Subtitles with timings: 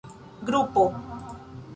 [0.47, 0.85] grupo